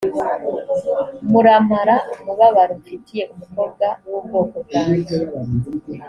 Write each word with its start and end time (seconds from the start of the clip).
muramara 1.31 1.95
umubabaro 2.15 2.73
mfitiye 2.81 3.23
umukobwa 3.33 3.85
w’ubwoko 4.09 4.55
bwanjye 4.65 5.15